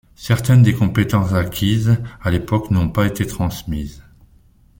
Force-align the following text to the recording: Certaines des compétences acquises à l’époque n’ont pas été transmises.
Certaines 0.15 0.63
des 0.63 0.73
compétences 0.73 1.31
acquises 1.33 2.01
à 2.23 2.31
l’époque 2.31 2.71
n’ont 2.71 2.89
pas 2.89 3.05
été 3.05 3.27
transmises. 3.27 4.03